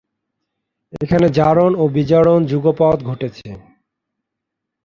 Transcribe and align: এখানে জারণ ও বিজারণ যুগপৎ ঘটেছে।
এখানে 1.01 1.27
জারণ 1.29 1.71
ও 1.75 1.83
বিজারণ 1.95 2.39
যুগপৎ 2.45 2.97
ঘটেছে। 3.03 3.49